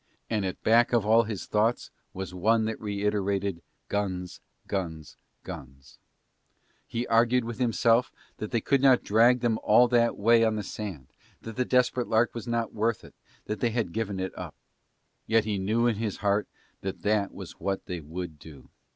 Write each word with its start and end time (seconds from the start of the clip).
And 0.31 0.45
at 0.45 0.63
back 0.63 0.93
of 0.93 1.05
all 1.05 1.25
his 1.25 1.45
thoughts 1.45 1.91
was 2.11 2.33
one 2.33 2.65
that 2.65 2.81
reiterated 2.81 3.61
guns, 3.87 4.41
guns, 4.65 5.15
guns. 5.43 5.99
He 6.87 7.05
argued 7.05 7.43
with 7.45 7.59
himself 7.59 8.11
that 8.37 8.49
they 8.49 8.61
could 8.61 8.81
not 8.81 9.03
drag 9.03 9.41
them 9.41 9.59
all 9.61 9.87
that 9.89 10.17
way 10.17 10.43
on 10.43 10.55
the 10.55 10.63
sand, 10.63 11.05
that 11.43 11.55
the 11.55 11.65
Desperate 11.65 12.07
Lark 12.07 12.33
was 12.33 12.47
not 12.47 12.73
worth 12.73 13.03
it, 13.03 13.13
that 13.45 13.59
they 13.59 13.69
had 13.69 13.93
given 13.93 14.19
it 14.19 14.35
up. 14.35 14.55
Yet 15.27 15.45
he 15.45 15.59
knew 15.59 15.85
in 15.85 15.97
his 15.97 16.17
heart 16.17 16.47
that 16.81 17.03
that 17.03 17.31
was 17.31 17.59
what 17.59 17.85
they 17.85 17.99
would 17.99 18.39
do. 18.39 18.69